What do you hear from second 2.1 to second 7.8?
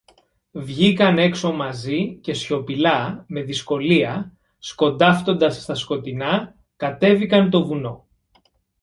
και σιωπηλά, με δυσκολία, σκοντάφτοντας στα σκοτεινά, κατέβηκαν το